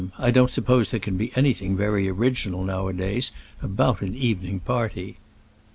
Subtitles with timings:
[0.17, 4.59] I don't suppose there can be anything very original now a days about an evening
[4.59, 5.17] party."